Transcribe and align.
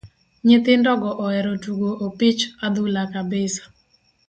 Nyithindo 0.45 0.91
go 1.01 1.11
oero 1.25 1.51
tugo 1.63 1.89
opich 2.05 2.41
adhula 2.65 3.01
kabisa. 3.13 3.63